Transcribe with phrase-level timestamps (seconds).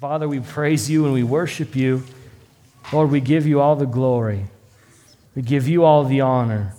[0.00, 2.02] Father, we praise you and we worship you.
[2.92, 4.44] Lord, we give you all the glory.
[5.34, 6.74] We give you all the honor.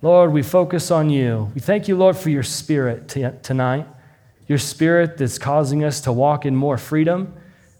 [0.00, 1.52] Lord, we focus on you.
[1.54, 3.86] We thank you, Lord, for your spirit t- tonight,
[4.46, 7.34] your spirit that's causing us to walk in more freedom.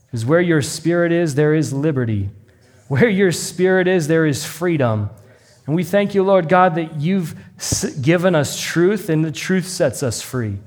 [0.06, 2.28] Because where your spirit is, there is liberty.
[2.88, 5.08] Where your spirit is, there is freedom.
[5.66, 7.34] And we thank you, Lord God, that you've
[8.02, 10.58] given us truth and the truth sets us free.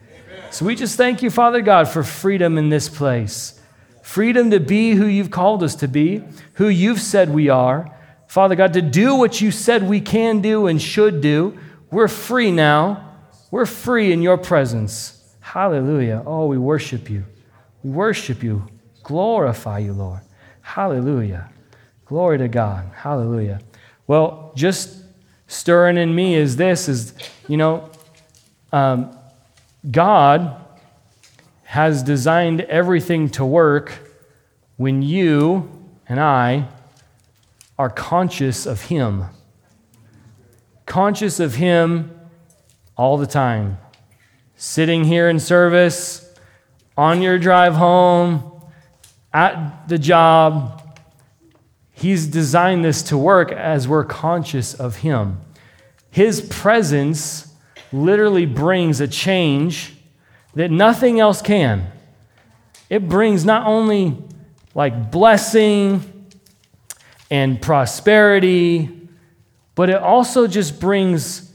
[0.49, 3.60] So we just thank you, Father God, for freedom in this place.
[4.01, 6.23] Freedom to be who you've called us to be,
[6.53, 7.95] who you've said we are.
[8.27, 11.57] Father God, to do what you said we can do and should do.
[11.91, 13.15] We're free now.
[13.51, 15.21] We're free in your presence.
[15.41, 16.23] Hallelujah.
[16.25, 17.25] Oh, we worship you.
[17.83, 18.67] We worship you.
[19.03, 20.21] Glorify you, Lord.
[20.61, 21.49] Hallelujah.
[22.05, 22.89] Glory to God.
[22.95, 23.59] Hallelujah.
[24.07, 25.03] Well, just
[25.47, 27.13] stirring in me is this is,
[27.47, 27.89] you know,
[28.71, 29.17] um,
[29.89, 30.60] God
[31.71, 33.93] has designed everything to work
[34.75, 35.71] when you
[36.05, 36.67] and I
[37.79, 39.23] are conscious of Him.
[40.85, 42.11] Conscious of Him
[42.97, 43.77] all the time.
[44.57, 46.29] Sitting here in service,
[46.97, 48.51] on your drive home,
[49.31, 50.99] at the job.
[51.93, 55.39] He's designed this to work as we're conscious of Him.
[56.09, 57.53] His presence
[57.93, 59.93] literally brings a change
[60.55, 61.91] that nothing else can.
[62.89, 64.17] It brings not only
[64.75, 66.29] like blessing
[67.29, 68.89] and prosperity,
[69.75, 71.51] but it also just brings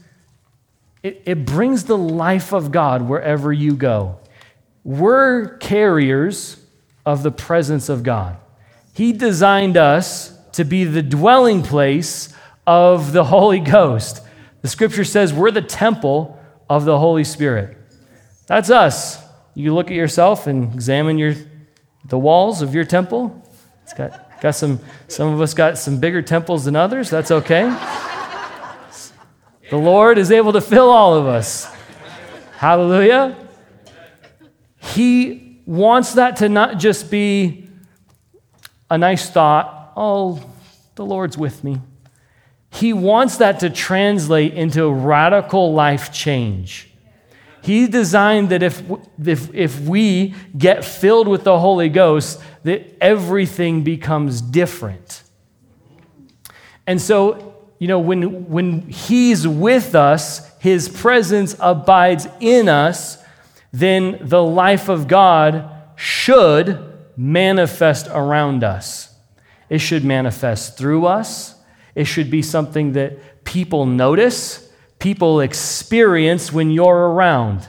[1.03, 4.17] it, it brings the life of God wherever you go.
[4.83, 6.57] We're carriers
[7.05, 8.37] of the presence of God.
[8.93, 12.33] He designed us to be the dwelling place
[12.65, 14.21] of the Holy Ghost.
[14.63, 17.76] The scripture says we're the temple of the Holy Spirit.
[18.47, 19.23] That's us.
[19.53, 21.35] You look at yourself and examine your,
[22.05, 23.43] the walls of your temple.
[23.83, 27.09] It's got, got some, some of us got some bigger temples than others.
[27.09, 27.63] That's okay.
[29.69, 31.65] The Lord is able to fill all of us.
[32.55, 33.35] Hallelujah.
[34.77, 37.69] He wants that to not just be
[38.89, 40.41] a nice thought, oh,
[40.95, 41.81] the Lord's with me.
[42.71, 46.89] He wants that to translate into radical life change.
[47.67, 48.81] He designed that if,
[49.21, 55.21] if, if we get filled with the Holy Ghost, that everything becomes different.
[56.87, 63.21] And so, you know, when, when He's with us, His presence abides in us,
[63.73, 66.79] then the life of God should
[67.17, 69.13] manifest around us.
[69.69, 71.55] It should manifest through us.
[71.95, 74.66] It should be something that people notice,
[74.99, 77.67] people experience when you're around.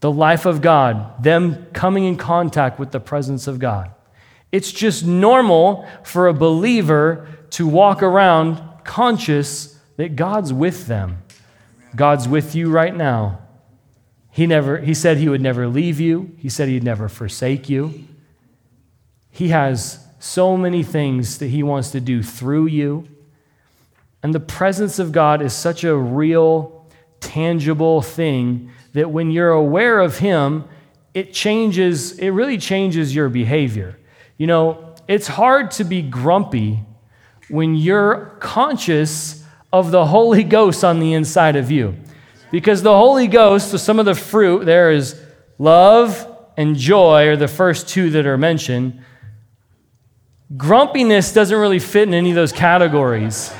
[0.00, 3.90] The life of God, them coming in contact with the presence of God.
[4.52, 11.22] It's just normal for a believer to walk around conscious that God's with them.
[11.94, 13.40] God's with you right now.
[14.30, 18.06] He, never, he said he would never leave you, he said he'd never forsake you.
[19.30, 23.08] He has so many things that he wants to do through you.
[24.26, 26.84] And the presence of God is such a real,
[27.20, 30.64] tangible thing that when you're aware of him,
[31.14, 34.00] it changes, it really changes your behavior.
[34.36, 36.80] You know, it's hard to be grumpy
[37.50, 41.94] when you're conscious of the Holy Ghost on the inside of you.
[42.50, 45.22] Because the Holy Ghost, so some of the fruit there is
[45.56, 49.04] love and joy are the first two that are mentioned.
[50.56, 53.52] Grumpiness doesn't really fit in any of those categories.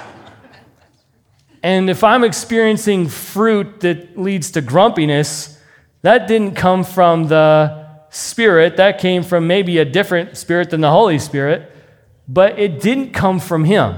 [1.62, 5.58] And if I'm experiencing fruit that leads to grumpiness,
[6.02, 8.76] that didn't come from the Spirit.
[8.76, 11.70] That came from maybe a different Spirit than the Holy Spirit,
[12.28, 13.94] but it didn't come from Him.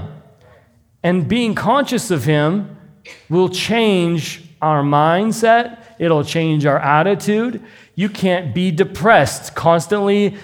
[1.03, 2.77] And being conscious of Him
[3.29, 7.63] will change our mindset, it'll change our attitude.
[7.95, 10.37] You can't be depressed, constantly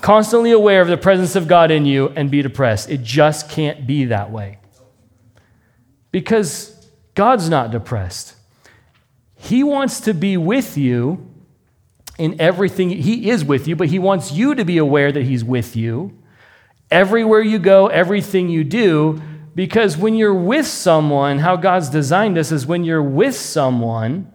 [0.00, 2.90] constantly aware of the presence of God in you and be depressed.
[2.90, 4.58] It just can't be that way.
[6.10, 8.34] Because God's not depressed.
[9.34, 11.28] He wants to be with you
[12.18, 12.90] in everything.
[12.90, 16.18] He is with you, but He wants you to be aware that He's with you.
[16.90, 19.22] Everywhere you go, everything you do,
[19.54, 24.32] because when you're with someone, how God's designed us is when you're with someone,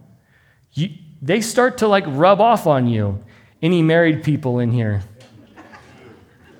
[0.73, 0.89] you,
[1.21, 3.23] they start to like rub off on you.
[3.61, 5.03] Any married people in here?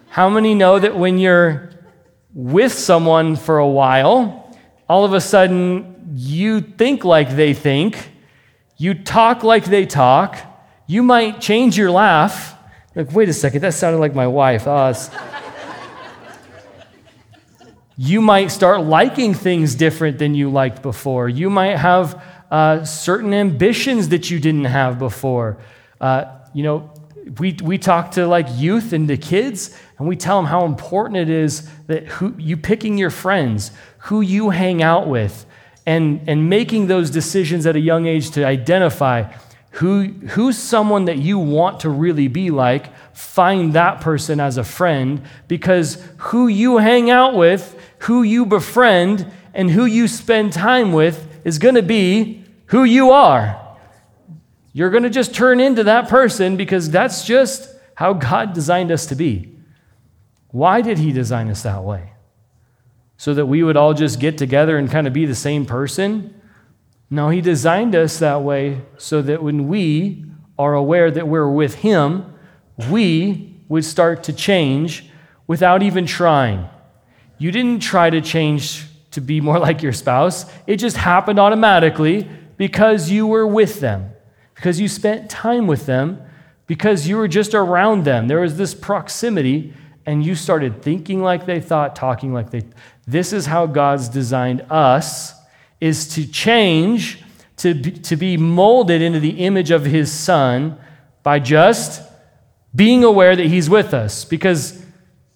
[0.07, 1.71] How many know that when you're
[2.33, 4.43] with someone for a while,
[4.88, 8.12] all of a sudden you think like they think,
[8.78, 10.38] you talk like they talk,
[10.88, 12.58] you might change your laugh
[12.96, 14.68] Like, wait a second, that sounded like my wife.
[14.68, 14.94] Oh,
[17.98, 21.28] you might start liking things different than you liked before.
[21.28, 22.22] You might have
[22.52, 25.58] uh, certain ambitions that you didn't have before.
[26.00, 26.92] Uh, you know,
[27.40, 31.16] we, we talk to like youth and the kids, and we tell them how important
[31.16, 35.46] it is that who, you picking your friends, who you hang out with,
[35.86, 39.32] and, and making those decisions at a young age to identify
[39.72, 42.94] who, who's someone that you want to really be like.
[43.16, 49.32] Find that person as a friend because who you hang out with, who you befriend,
[49.54, 53.78] and who you spend time with is going to be who you are.
[54.74, 59.06] You're going to just turn into that person because that's just how God designed us
[59.06, 59.53] to be.
[60.54, 62.14] Why did He design us that way?
[63.18, 66.34] So that we would all just get together and kind of be the same person?
[67.10, 70.24] No, He designed us that way so that when we
[70.58, 72.34] are aware that we're with Him,
[72.90, 75.10] we would start to change
[75.46, 76.70] without even trying.
[77.38, 82.30] You didn't try to change to be more like your spouse, it just happened automatically
[82.58, 84.14] because you were with them
[84.64, 86.22] because you spent time with them,
[86.68, 88.28] because you were just around them.
[88.30, 89.74] There was this proximity,
[90.06, 92.64] and you started thinking like they thought, talking like they.
[93.08, 95.34] This is how God's designed us:
[95.80, 97.24] is to change,
[97.58, 100.78] to be, to be molded into the image of His Son
[101.24, 102.02] by just
[102.76, 104.26] being aware that He's with us.
[104.26, 104.84] Because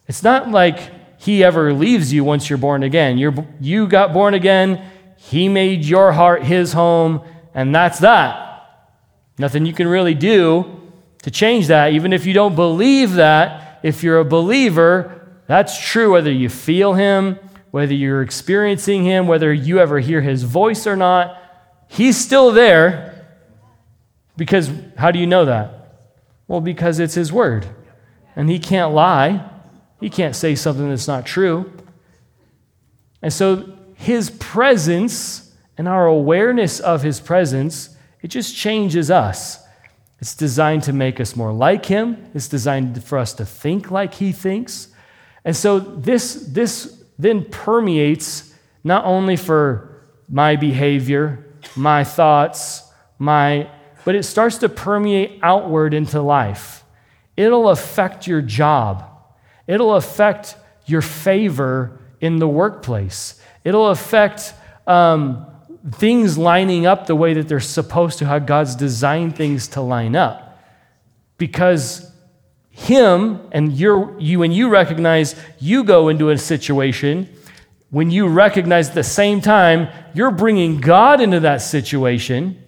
[0.07, 3.17] it's not like He ever leaves you once you're born again.
[3.17, 4.83] You're, you got born again.
[5.17, 7.21] He made your heart His home,
[7.53, 8.43] and that's that.
[9.37, 10.81] Nothing you can really do
[11.23, 11.93] to change that.
[11.93, 16.93] Even if you don't believe that, if you're a believer, that's true whether you feel
[16.93, 17.39] Him,
[17.71, 21.37] whether you're experiencing Him, whether you ever hear His voice or not.
[21.87, 23.13] He's still there.
[24.35, 25.95] Because how do you know that?
[26.47, 27.67] Well, because it's His Word.
[28.35, 29.49] And He can't lie,
[29.99, 31.71] He can't say something that's not true.
[33.21, 39.63] And so His presence and our awareness of His presence it just changes us.
[40.19, 42.29] It's designed to make us more like him.
[42.33, 44.87] It's designed for us to think like he thinks.
[45.45, 48.53] And so this, this then permeates
[48.83, 52.83] not only for my behavior, my thoughts,
[53.19, 53.69] my,
[54.05, 56.83] but it starts to permeate outward into life.
[57.35, 59.03] It'll affect your job.
[59.67, 60.55] It'll affect
[60.85, 63.41] your favor in the workplace.
[63.63, 64.53] It'll affect
[64.87, 65.46] um,
[65.91, 70.15] things lining up the way that they're supposed to, how God's designed things to line
[70.15, 70.61] up.
[71.37, 72.11] Because
[72.69, 77.29] Him and you, when you recognize you go into a situation,
[77.89, 82.61] when you recognize at the same time you're bringing God into that situation,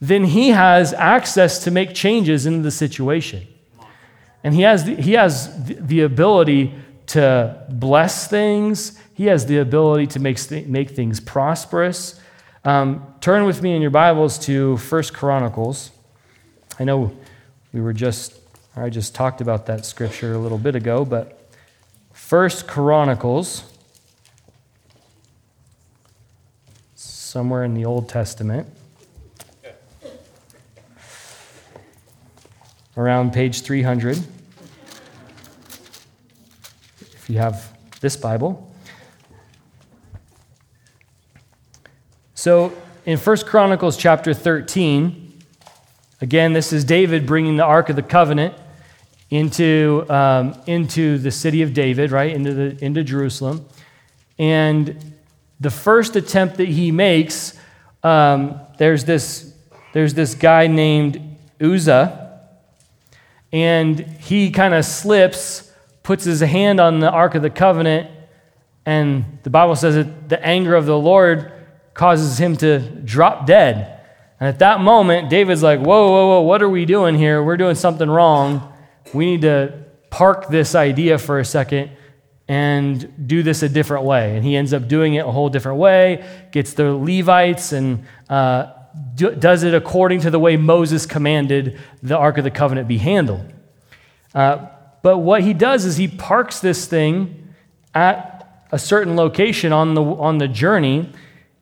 [0.00, 3.46] then He has access to make changes in the situation.
[4.42, 6.72] And He has the, he has the ability
[7.08, 12.17] to bless things, He has the ability to make, make things prosperous.
[12.64, 15.92] Um, turn with me in your Bibles to First Chronicles.
[16.80, 17.16] I know
[17.72, 18.34] we were just,
[18.74, 21.48] I just talked about that scripture a little bit ago, but
[22.12, 23.62] First Chronicles,
[26.96, 28.66] somewhere in the Old Testament,
[32.96, 34.18] around page 300.
[37.00, 38.67] If you have this Bible.
[42.38, 42.72] So
[43.04, 45.42] in 1 Chronicles chapter 13,
[46.20, 48.54] again, this is David bringing the Ark of the Covenant
[49.28, 53.66] into, um, into the city of David, right, into, the, into Jerusalem.
[54.38, 55.16] And
[55.58, 57.58] the first attempt that he makes,
[58.04, 59.52] um, there's, this,
[59.92, 61.20] there's this guy named
[61.60, 62.38] Uzzah,
[63.52, 65.72] and he kind of slips,
[66.04, 68.08] puts his hand on the Ark of the Covenant,
[68.86, 71.57] and the Bible says that the anger of the Lord
[71.98, 74.00] causes him to drop dead.
[74.38, 77.42] And at that moment, David's like, Whoa, whoa, whoa, what are we doing here?
[77.42, 78.72] We're doing something wrong.
[79.12, 81.90] We need to park this idea for a second
[82.46, 84.36] and do this a different way.
[84.36, 88.72] And he ends up doing it a whole different way, gets the Levites and uh,
[89.16, 92.98] do, does it according to the way Moses commanded the Ark of the Covenant be
[92.98, 93.52] handled.
[94.36, 94.68] Uh,
[95.02, 97.54] but what he does is he parks this thing
[97.92, 101.12] at a certain location on the, on the journey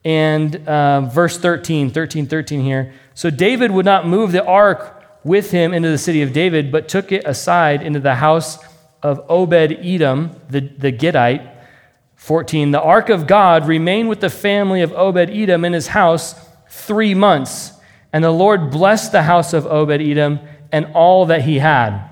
[0.07, 2.95] and uh, verse 13, 13, 13 here.
[3.15, 6.89] So David would not move the ark with him into the city of David, but
[6.89, 8.57] took it aside into the house
[9.03, 11.55] of Obed Edom, the, the Gittite.
[12.15, 12.71] 14.
[12.71, 16.37] The ark of God remained with the family of Obed Edom in his house
[16.71, 17.73] three months.
[18.13, 20.39] And the Lord blessed the house of Obed Edom
[20.71, 22.09] and all that he had.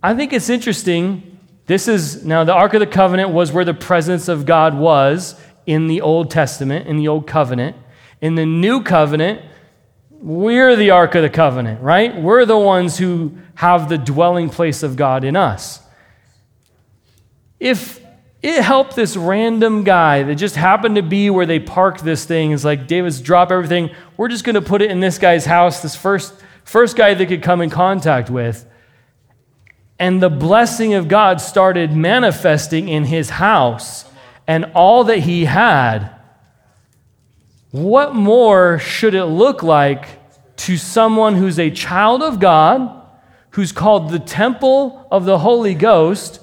[0.00, 1.38] I think it's interesting.
[1.66, 5.34] This is now the Ark of the Covenant was where the presence of God was
[5.66, 7.76] in the Old Testament, in the Old Covenant.
[8.20, 9.42] In the New Covenant,
[10.10, 12.14] we're the Ark of the Covenant, right?
[12.16, 15.80] We're the ones who have the dwelling place of God in us.
[17.60, 18.04] If
[18.42, 22.50] it helped this random guy that just happened to be where they parked this thing,
[22.50, 23.90] is like, David's drop everything.
[24.16, 27.26] We're just going to put it in this guy's house, this first, first guy they
[27.26, 28.66] could come in contact with.
[29.98, 34.04] And the blessing of God started manifesting in his house
[34.46, 36.10] and all that he had.
[37.70, 40.08] What more should it look like
[40.56, 43.02] to someone who's a child of God,
[43.50, 46.40] who's called the temple of the Holy Ghost,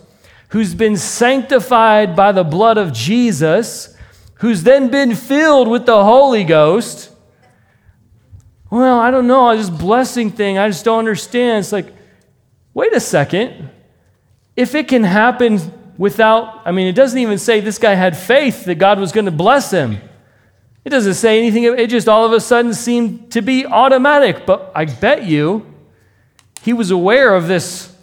[0.49, 3.95] who's been sanctified by the blood of Jesus,
[4.35, 7.09] who's then been filled with the Holy Ghost?
[8.69, 11.59] Well, I don't know, this blessing thing, I just don't understand.
[11.59, 11.93] It's like,
[12.73, 13.69] wait a second.
[14.55, 15.59] If it can happen
[16.01, 19.25] without, I mean, it doesn't even say this guy had faith that God was going
[19.25, 19.99] to bless him.
[20.83, 21.63] It doesn't say anything.
[21.65, 24.47] It just all of a sudden seemed to be automatic.
[24.47, 25.63] But I bet you
[26.63, 27.95] he was aware of this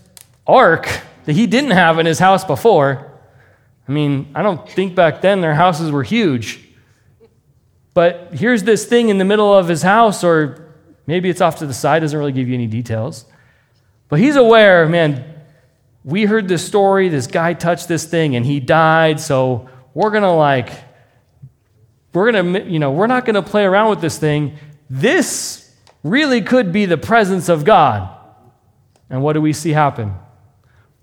[0.46, 0.88] ark
[1.24, 3.18] that he didn't have in his house before.
[3.88, 6.68] I mean, I don't think back then their houses were huge.
[7.94, 10.72] But here's this thing in the middle of his house, or
[11.08, 13.24] maybe it's off to the side, doesn't really give you any details.
[14.08, 15.37] But he's aware, man,
[16.08, 20.22] we heard this story, this guy touched this thing and he died, so we're going
[20.22, 20.70] to like,
[22.14, 24.56] we're going to, you know, we're not going to play around with this thing.
[24.88, 25.70] This
[26.02, 28.08] really could be the presence of God.
[29.10, 30.14] And what do we see happen?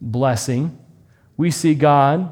[0.02, 0.76] Blessing.
[1.38, 2.32] We see God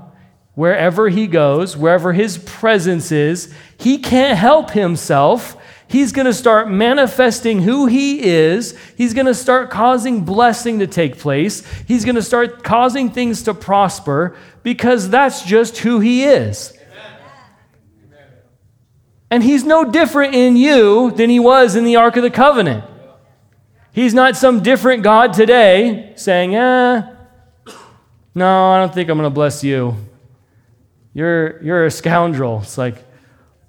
[0.56, 5.58] wherever he goes, wherever his presence is, he can't help himself
[5.94, 8.76] He's going to start manifesting who he is.
[8.98, 11.64] He's going to start causing blessing to take place.
[11.88, 16.76] He's going to start causing things to prosper because that's just who he is.
[19.30, 22.86] And he's no different in you than he was in the Ark of the Covenant.
[23.92, 27.04] He's not some different God today saying, eh,
[28.34, 29.96] no, I don't think I'm going to bless you.
[31.14, 32.62] You're, you're a scoundrel.
[32.64, 32.96] It's like,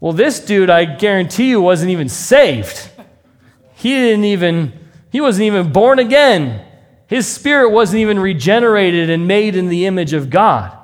[0.05, 2.91] well, this dude, I guarantee you, wasn't even saved.
[3.73, 4.75] He didn't even,
[5.11, 6.63] he wasn't even born again.
[7.07, 10.77] His spirit wasn't even regenerated and made in the image of God.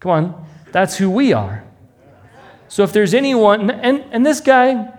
[0.00, 1.62] Come on, that's who we are.
[2.68, 4.94] So if there's anyone, and, and this guy,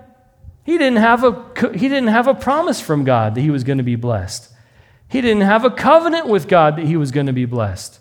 [0.64, 3.80] he didn't, have a, he didn't have a promise from God that he was going
[3.80, 4.54] to be blessed.
[5.08, 8.00] He didn't have a covenant with God that he was going to be blessed.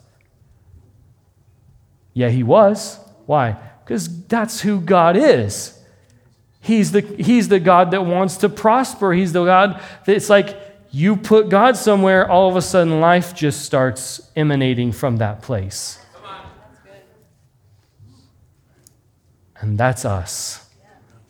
[2.13, 2.99] Yeah, he was.
[3.25, 3.57] Why?
[3.87, 5.79] Because that's who God is.
[6.61, 9.13] He's the, he's the God that wants to prosper.
[9.13, 13.33] He's the God that it's like you put God somewhere, all of a sudden life
[13.33, 16.01] just starts emanating from that place.
[19.61, 20.69] And that's us.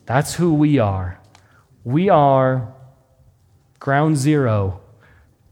[0.07, 1.19] That's who we are.
[1.83, 2.73] We are
[3.79, 4.81] ground zero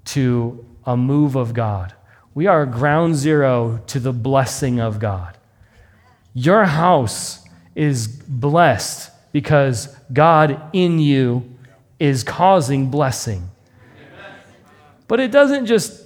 [0.05, 1.93] to a move of God.
[2.33, 5.34] We are ground zero to the blessing of God.
[6.35, 7.43] Your house
[7.75, 11.57] is blessed because God in you
[11.97, 13.49] is causing blessing.
[15.07, 16.03] But it doesn't just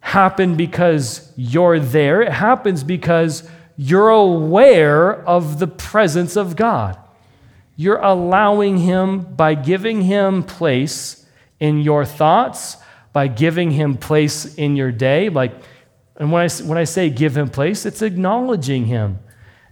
[0.00, 6.98] happen because you're there, it happens because you're aware of the presence of God.
[7.76, 11.24] You're allowing Him by giving Him place
[11.58, 12.76] in your thoughts,
[13.14, 15.30] by giving Him place in your day.
[15.30, 15.54] Like,
[16.16, 19.20] and when I, when I say give Him place, it's acknowledging Him.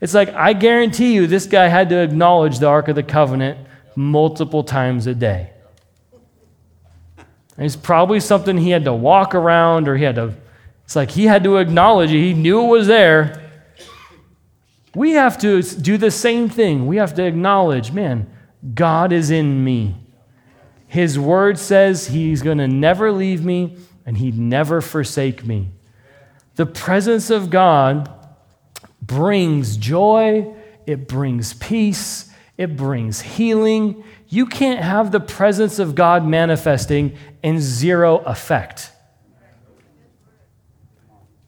[0.01, 3.59] It's like, I guarantee you, this guy had to acknowledge the Ark of the Covenant
[3.97, 5.51] multiple times a day.
[7.57, 10.35] And it's probably something he had to walk around or he had to,
[10.85, 12.21] it's like he had to acknowledge it.
[12.21, 13.43] He knew it was there.
[14.95, 16.87] We have to do the same thing.
[16.87, 18.31] We have to acknowledge, man,
[18.75, 19.97] God is in me.
[20.87, 23.77] His word says he's going to never leave me
[24.07, 25.71] and he'd never forsake me.
[26.55, 28.11] The presence of God
[29.09, 30.55] brings joy,
[30.87, 34.05] it brings peace, it brings healing.
[34.29, 38.93] You can't have the presence of God manifesting in zero effect.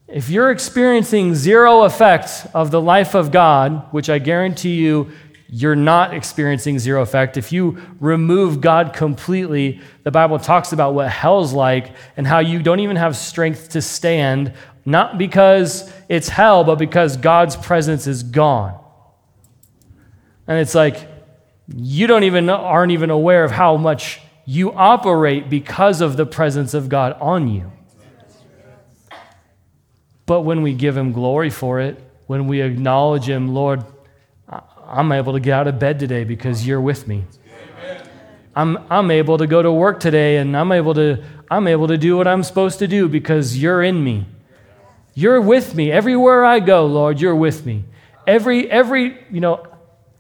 [0.09, 5.12] If you're experiencing zero effect of the life of God, which I guarantee you
[5.52, 7.37] you're not experiencing zero effect.
[7.37, 12.62] If you remove God completely, the Bible talks about what hell's like and how you
[12.62, 14.52] don't even have strength to stand
[14.90, 18.78] not because it's hell, but because God's presence is gone.
[20.47, 21.09] And it's like
[21.75, 26.75] you don't even aren't even aware of how much you operate because of the presence
[26.75, 27.70] of God on you.
[30.26, 33.85] But when we give him glory for it, when we acknowledge him, Lord,
[34.87, 37.25] I'm able to get out of bed today because you're with me.
[38.54, 41.97] I'm, I'm able to go to work today and I'm able to, I'm able to
[41.97, 44.26] do what I'm supposed to do because you're in me.
[45.21, 45.93] You're with me.
[45.93, 47.85] Everywhere I go, Lord, you're with me.
[48.27, 49.67] Every, every, you know,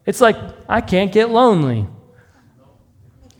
[0.04, 0.36] it's like
[0.68, 1.86] I can't get lonely.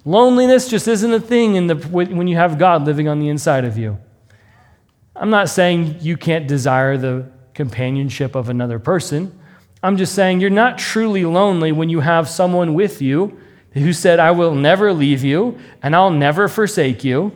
[0.06, 3.66] Loneliness just isn't a thing in the, when you have God living on the inside
[3.66, 3.98] of you.
[5.14, 9.38] I'm not saying you can't desire the companionship of another person.
[9.82, 13.38] I'm just saying you're not truly lonely when you have someone with you
[13.72, 17.32] who said, I will never leave you and I'll never forsake you.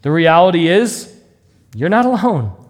[0.00, 1.14] The reality is,
[1.74, 2.63] you're not alone.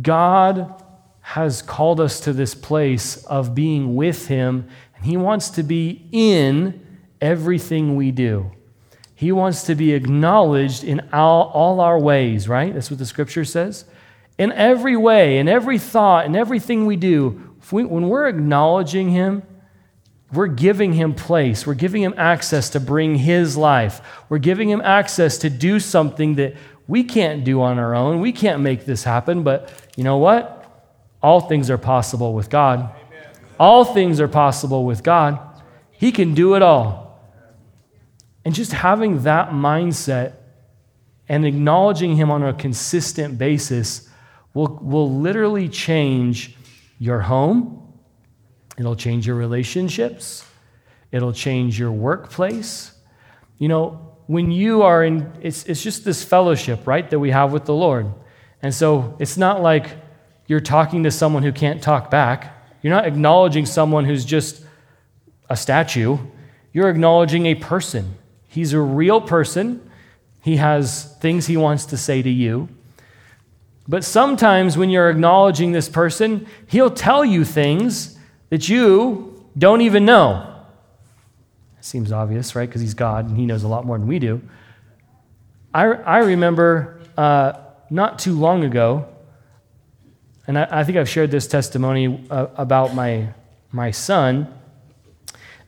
[0.00, 0.82] God
[1.20, 6.08] has called us to this place of being with Him, and He wants to be
[6.12, 6.86] in
[7.20, 8.50] everything we do.
[9.14, 12.72] He wants to be acknowledged in all, all our ways, right?
[12.72, 13.84] That's what the scripture says.
[14.38, 19.42] In every way, in every thought, in everything we do, we, when we're acknowledging Him,
[20.32, 21.66] we're giving him place.
[21.66, 24.00] We're giving him access to bring his life.
[24.28, 26.54] We're giving him access to do something that
[26.90, 28.20] we can't do on our own.
[28.20, 30.56] We can't make this happen, but you know what?
[31.22, 32.90] All things are possible with God.
[33.58, 35.38] All things are possible with God.
[35.90, 37.18] He can do it all.
[38.44, 40.34] And just having that mindset
[41.28, 44.08] and acknowledging him on a consistent basis
[44.52, 46.56] will, will literally change
[46.98, 47.80] your home
[48.80, 50.42] It'll change your relationships,
[51.12, 52.94] it'll change your workplace.
[53.58, 57.52] You know, when you are in, it's, it's just this fellowship, right, that we have
[57.52, 58.06] with the Lord.
[58.62, 59.96] And so it's not like
[60.46, 62.54] you're talking to someone who can't talk back.
[62.80, 64.64] You're not acknowledging someone who's just
[65.48, 66.16] a statue.
[66.72, 68.14] You're acknowledging a person.
[68.46, 69.90] He's a real person.
[70.42, 72.68] He has things he wants to say to you.
[73.88, 78.16] But sometimes when you're acknowledging this person, he'll tell you things
[78.50, 80.49] that you don't even know.
[81.80, 82.68] Seems obvious, right?
[82.68, 84.42] Because he's God and he knows a lot more than we do.
[85.72, 87.52] I, I remember uh,
[87.90, 89.06] not too long ago,
[90.46, 93.34] and I, I think I've shared this testimony uh, about my,
[93.72, 94.52] my son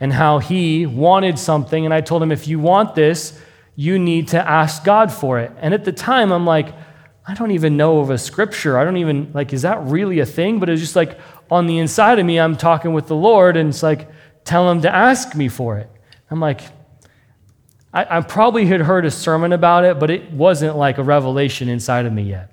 [0.00, 3.38] and how he wanted something, and I told him, if you want this,
[3.76, 5.52] you need to ask God for it.
[5.60, 6.74] And at the time, I'm like,
[7.24, 8.76] I don't even know of a scripture.
[8.76, 10.58] I don't even, like, is that really a thing?
[10.58, 13.56] But it was just like, on the inside of me, I'm talking with the Lord,
[13.56, 14.10] and it's like,
[14.44, 15.88] tell him to ask me for it.
[16.32, 16.62] I'm like,
[17.92, 21.68] I, I probably had heard a sermon about it, but it wasn't like a revelation
[21.68, 22.50] inside of me yet.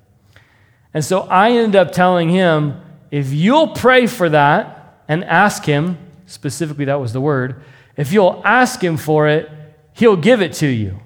[0.92, 2.78] And so I ended up telling him,
[3.10, 7.62] if you'll pray for that and ask him, specifically that was the word,
[7.96, 9.50] if you'll ask him for it,
[9.94, 11.00] he'll give it to you.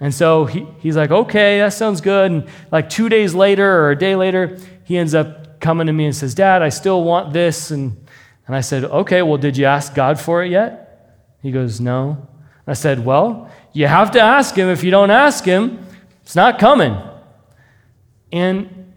[0.00, 2.30] And so he, he's like, okay, that sounds good.
[2.30, 6.04] And like two days later or a day later, he ends up coming to me
[6.04, 7.70] and says, Dad, I still want this.
[7.70, 8.06] And,
[8.46, 10.85] and I said, Okay, well, did you ask God for it yet?
[11.42, 12.26] He goes, No.
[12.66, 14.68] I said, Well, you have to ask Him.
[14.68, 15.86] If you don't ask Him,
[16.22, 16.96] it's not coming.
[18.32, 18.92] And,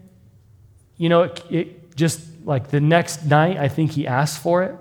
[0.96, 4.74] you know, it, it just like the next night, I think he asked for it.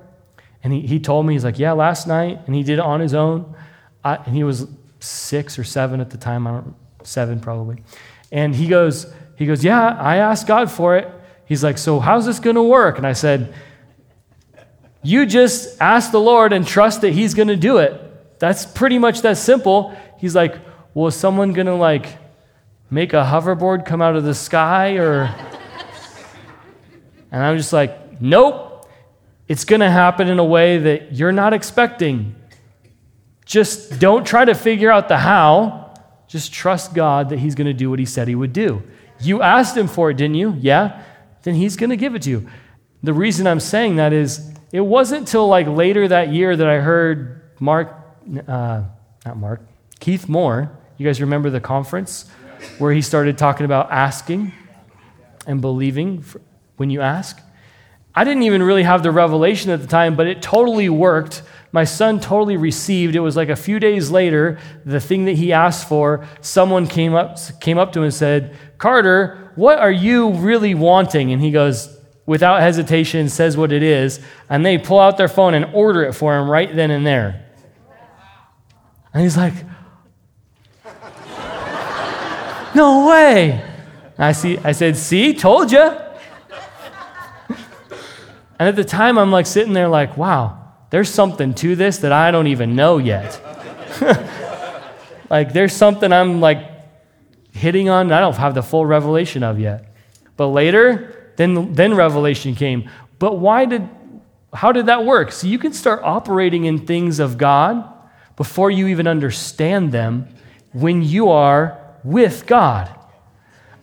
[0.63, 2.39] And he, he told me, he's like, Yeah, last night.
[2.45, 3.55] And he did it on his own.
[4.03, 4.67] I, and he was
[4.99, 6.47] six or seven at the time.
[6.47, 7.83] I don't, seven probably.
[8.31, 11.09] And he goes, he goes, Yeah, I asked God for it.
[11.45, 12.97] He's like, So how's this going to work?
[12.97, 13.53] And I said,
[15.01, 18.39] You just ask the Lord and trust that He's going to do it.
[18.39, 19.97] That's pretty much that simple.
[20.17, 20.55] He's like,
[20.93, 22.17] Well, is someone going to like
[22.89, 25.23] make a hoverboard come out of the sky or.
[27.31, 28.65] and I'm just like, Nope.
[29.47, 32.35] It's going to happen in a way that you're not expecting.
[33.45, 35.91] Just don't try to figure out the how.
[36.27, 38.83] Just trust God that He's going to do what He said He would do.
[39.19, 40.55] You asked Him for it, didn't you?
[40.59, 41.03] Yeah
[41.43, 42.49] then he's going to give it to you.
[43.03, 46.79] The reason I'm saying that is it wasn't till like later that year that I
[46.79, 47.95] heard Mark,
[48.47, 48.83] uh,
[49.25, 49.61] not Mark,
[49.99, 50.71] Keith Moore.
[50.97, 52.29] You guys remember the conference
[52.77, 54.51] where he started talking about asking
[55.47, 56.23] and believing
[56.77, 57.39] when you ask?
[58.13, 61.41] I didn't even really have the revelation at the time, but it totally worked.
[61.71, 63.15] My son totally received.
[63.15, 67.13] It was like a few days later, the thing that he asked for, someone came
[67.13, 71.31] up, came up to him and said, Carter, what are you really wanting?
[71.31, 71.98] And he goes,
[72.29, 74.19] without hesitation, says what it is.
[74.51, 77.43] And they pull out their phone and order it for him right then and there.
[79.11, 79.55] And he's like,
[82.75, 83.65] no way.
[84.15, 85.81] I, see, I said, see, told you.
[88.59, 92.11] And at the time, I'm like sitting there, like, wow, there's something to this that
[92.11, 93.41] I don't even know yet.
[95.31, 96.59] like, there's something I'm like
[97.53, 99.95] hitting on I don't have the full revelation of yet.
[100.37, 102.89] But later, then, then revelation came.
[103.17, 103.87] But why did,
[104.51, 105.31] how did that work?
[105.31, 107.89] So you can start operating in things of God
[108.35, 110.27] before you even understand them
[110.73, 112.93] when you are with God.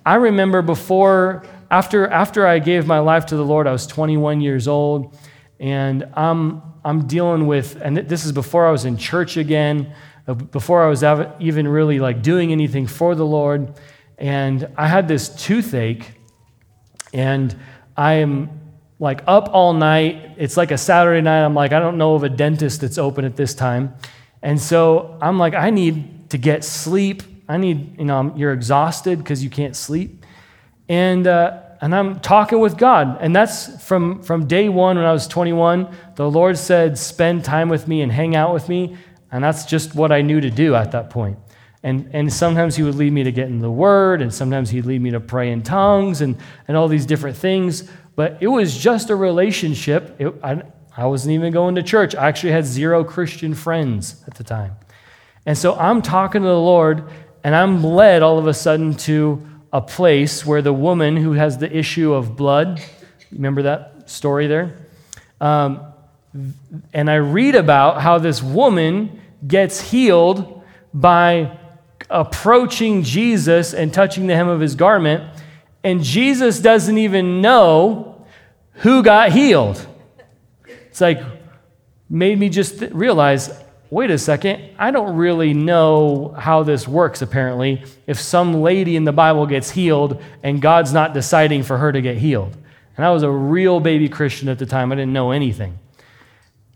[0.05, 4.43] I remember before, after, after I gave my life to the Lord, I was 21
[4.43, 5.17] years old,
[5.59, 9.95] and I'm, I'm dealing with, and this is before I was in church again,
[10.29, 11.03] uh, before I was
[11.41, 13.81] even really like doing anything for the Lord.
[14.19, 16.16] And I had this toothache,
[17.13, 17.55] and
[17.97, 18.51] I am
[18.99, 20.35] like up all night.
[20.37, 21.45] It's like a Saturday night.
[21.45, 23.95] I'm like, I don't know of a dentist that's open at this time.
[24.43, 27.23] And so I'm like, I need to get sleep.
[27.49, 30.25] I need, you know, you're exhausted because you can't sleep.
[30.89, 33.19] And, uh, and I'm talking with God.
[33.21, 35.95] And that's from, from day one when I was 21.
[36.17, 38.97] The Lord said, spend time with me and hang out with me.
[39.31, 41.39] And that's just what I knew to do at that point.
[41.87, 44.87] And, and sometimes he would lead me to get in the word, and sometimes he'd
[44.87, 47.89] lead me to pray in tongues and, and all these different things.
[48.17, 50.17] But it was just a relationship.
[50.19, 50.65] It, I,
[50.97, 52.17] I wasn't even going to church.
[52.17, 54.75] I actually had zero Christian friends at the time.
[55.47, 57.09] And so I'm talking to the Lord,
[57.45, 61.59] and I'm led all of a sudden to a place where the woman who has
[61.59, 62.83] the issue of blood,
[63.31, 64.77] remember that story there?
[65.41, 65.87] Um,
[66.93, 71.61] and I read about how this woman gets healed by
[72.11, 75.25] approaching Jesus and touching the hem of his garment,
[75.83, 78.27] and Jesus doesn't even know
[78.73, 79.85] who got healed.
[80.67, 81.21] It's like,
[82.09, 83.51] made me just realize
[83.91, 89.05] wait a second, I don't really know how this works, apparently, if some lady in
[89.05, 92.57] the Bible gets healed and God's not deciding for her to get healed.
[92.97, 95.79] And I was a real baby Christian at the time, I didn't know anything.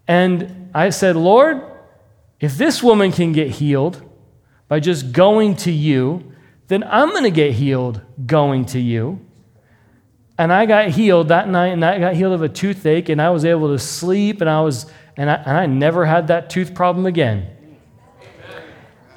[0.06, 1.62] And I said, Lord,
[2.38, 4.02] if this woman can get healed
[4.70, 6.32] by just going to you,
[6.68, 9.18] then I'm going to get healed going to you.
[10.38, 13.30] And I got healed that night, and I got healed of a toothache, and I
[13.30, 16.72] was able to sleep, and I was and I, and I never had that tooth
[16.72, 17.48] problem again.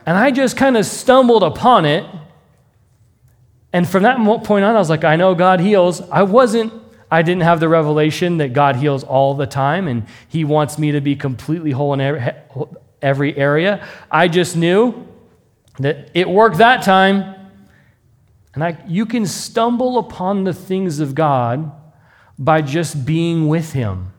[0.08, 2.04] And I just kind of stumbled upon it.
[3.72, 6.02] And from that point on, I was like, I know God heals.
[6.02, 6.74] I wasn't,
[7.12, 10.92] I didn't have the revelation that God heals all the time and He wants me
[10.92, 12.34] to be completely whole in
[13.02, 13.88] every area.
[14.12, 15.08] I just knew
[15.80, 17.36] that it worked that time.
[18.54, 21.72] And I, you can stumble upon the things of God
[22.38, 24.14] by just being with Him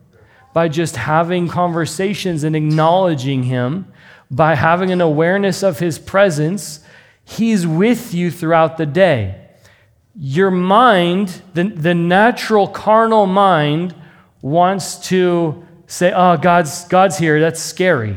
[0.55, 3.91] by just having conversations and acknowledging Him,
[4.31, 6.79] by having an awareness of His presence.
[7.25, 9.49] He's with you throughout the day.
[10.15, 13.93] Your mind, the, the natural carnal mind,
[14.41, 17.41] wants to say, oh, God's, God's here.
[17.41, 18.15] That's scary.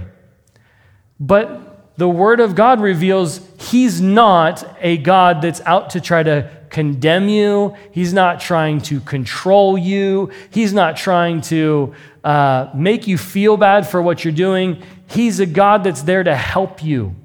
[1.18, 1.67] But
[1.98, 7.28] the Word of God reveals He's not a God that's out to try to condemn
[7.28, 7.74] you.
[7.90, 10.30] He's not trying to control you.
[10.50, 14.80] He's not trying to uh, make you feel bad for what you're doing.
[15.08, 17.16] He's a God that's there to help you.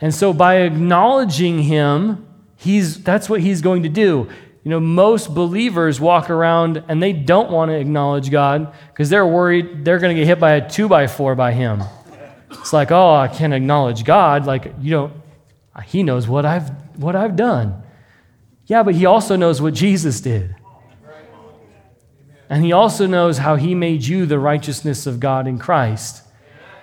[0.00, 4.28] And so by acknowledging Him, he's, that's what He's going to do.
[4.64, 9.26] You know, most believers walk around and they don't want to acknowledge God because they're
[9.26, 11.84] worried they're going to get hit by a two by four by Him.
[12.64, 14.46] It's like, oh, I can't acknowledge God.
[14.46, 15.12] Like, you don't,
[15.84, 17.82] He knows what I've, what I've done.
[18.64, 20.56] Yeah, but He also knows what Jesus did.
[22.48, 26.22] And he also knows how he made you the righteousness of God in Christ.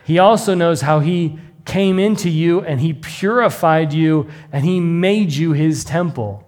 [0.04, 5.32] He also knows how he came into you and he purified you and he made
[5.32, 6.48] you his temple.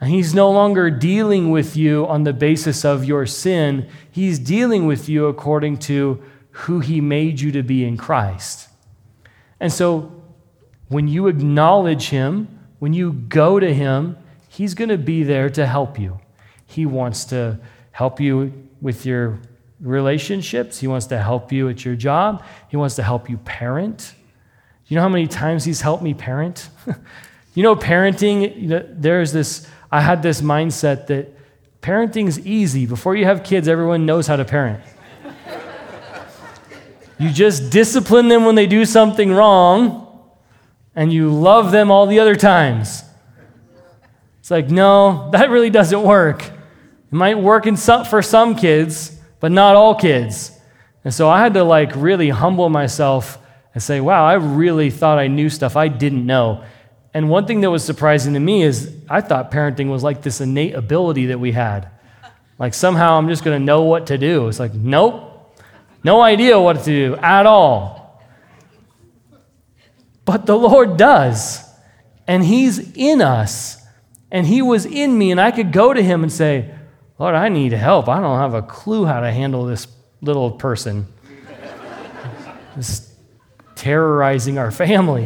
[0.00, 4.86] And he's no longer dealing with you on the basis of your sin, he's dealing
[4.86, 6.22] with you according to
[6.62, 8.68] who he made you to be in Christ.
[9.60, 10.12] And so
[10.88, 12.48] when you acknowledge him,
[12.80, 14.16] when you go to him,
[14.48, 16.18] he's going to be there to help you.
[16.66, 17.60] He wants to
[17.92, 19.38] help you with your
[19.80, 20.80] relationships.
[20.80, 22.44] He wants to help you at your job.
[22.68, 24.14] He wants to help you parent.
[24.88, 26.70] You know how many times he's helped me parent?
[27.54, 31.28] you know, parenting, there's this, I had this mindset that
[31.82, 32.84] parenting's easy.
[32.84, 34.82] Before you have kids, everyone knows how to parent.
[37.18, 40.04] You just discipline them when they do something wrong,
[40.94, 43.04] and you love them all the other times.
[44.40, 46.42] It's like, no, that really doesn't work.
[46.42, 50.52] It might work in some, for some kids, but not all kids.
[51.04, 53.38] And so I had to like really humble myself
[53.74, 56.64] and say, wow, I really thought I knew stuff I didn't know.
[57.14, 60.40] And one thing that was surprising to me is I thought parenting was like this
[60.40, 61.88] innate ability that we had.
[62.58, 64.48] Like somehow I'm just going to know what to do.
[64.48, 65.27] It's like, nope,
[66.02, 68.22] no idea what to do at all.
[70.24, 71.64] But the Lord does.
[72.26, 73.78] And He's in us
[74.30, 76.74] and He was in me, and I could go to Him and say,
[77.18, 78.08] Lord, I need help.
[78.08, 79.86] I don't have a clue how to handle this
[80.20, 81.06] little person.
[82.76, 83.12] It's
[83.74, 85.24] terrorizing our family.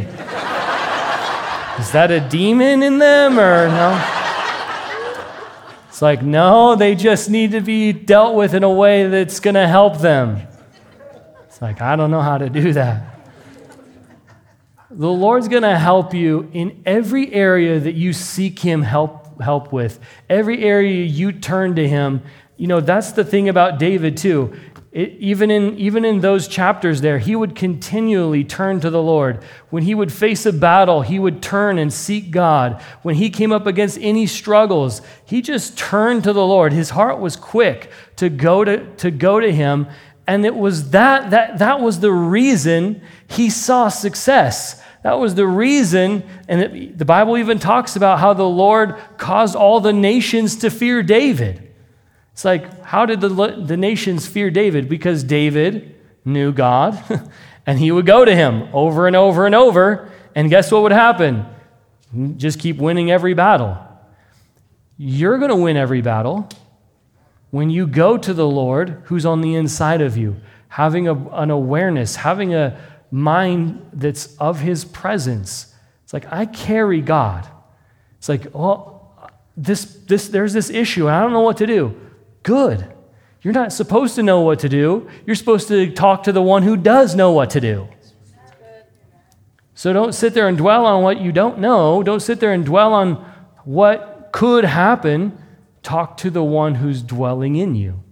[1.79, 4.19] Is that a demon in them or no?
[5.89, 9.55] It's like, no, they just need to be dealt with in a way that's going
[9.55, 10.41] to help them.
[11.63, 13.21] Like, I don't know how to do that.
[14.91, 19.73] The Lord's going to help you in every area that you seek Him help, help
[19.73, 22.23] with, every area you turn to Him.
[22.57, 24.53] You know, that's the thing about David, too.
[24.91, 29.43] It, even, in, even in those chapters there, he would continually turn to the Lord.
[29.71, 32.83] When he would face a battle, he would turn and seek God.
[33.03, 36.75] When he came up against any struggles, he just turned to the Lord.
[36.75, 39.87] His heart was quick to go to, to, go to him.
[40.27, 44.81] And it was that, that, that was the reason he saw success.
[45.03, 49.57] That was the reason, and it, the Bible even talks about how the Lord caused
[49.57, 51.71] all the nations to fear David.
[52.33, 54.89] It's like, how did the, the nations fear David?
[54.89, 57.03] Because David knew God,
[57.67, 60.09] and he would go to him over and over and over.
[60.37, 61.47] And guess what would happen?
[62.37, 63.77] Just keep winning every battle.
[64.97, 66.49] You're going to win every battle
[67.53, 70.37] when you go to the Lord who's on the inside of you,
[70.69, 75.75] having a, an awareness, having a mind that's of his presence.
[76.03, 77.47] It's like, I carry God.
[78.17, 81.95] It's like, well, this, this, there's this issue, and I don't know what to do.
[82.43, 82.91] Good.
[83.43, 85.11] You're not supposed to know what to do.
[85.27, 87.87] You're supposed to talk to the one who does know what to do.
[89.75, 92.03] So don't sit there and dwell on what you don't know.
[92.03, 93.17] Don't sit there and dwell on
[93.65, 95.37] what could happen.
[95.83, 98.03] Talk to the one who's dwelling in you.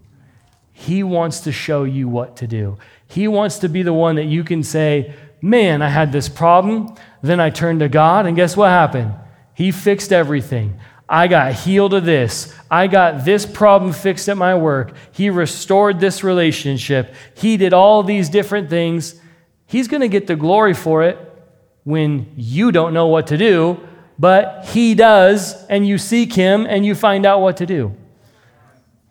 [0.72, 2.78] He wants to show you what to do.
[3.06, 6.94] He wants to be the one that you can say, Man, I had this problem.
[7.22, 9.14] Then I turned to God, and guess what happened?
[9.54, 10.78] He fixed everything.
[11.08, 12.54] I got healed of this.
[12.70, 14.94] I got this problem fixed at my work.
[15.12, 17.14] He restored this relationship.
[17.34, 19.20] He did all these different things.
[19.66, 21.18] He's going to get the glory for it
[21.84, 23.80] when you don't know what to do,
[24.20, 27.96] but He does, and you seek Him and you find out what to do.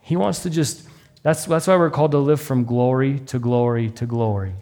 [0.01, 0.87] He wants to just,
[1.23, 4.55] that's, that's why we're called to live from glory to glory to glory.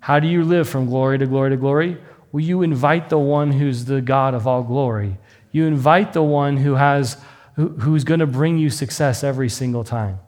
[0.00, 1.98] How do you live from glory to glory to glory?
[2.32, 5.18] Well, you invite the one who's the God of all glory
[5.54, 7.16] you invite the one who has
[7.54, 10.18] who, who's going to bring you success every single time.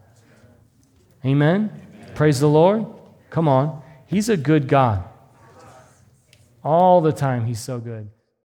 [1.24, 1.68] Amen?
[1.74, 2.14] Amen.
[2.14, 2.86] Praise the Lord.
[3.28, 3.82] Come on.
[4.06, 5.02] He's a good God.
[6.62, 8.08] All the time, he's so good.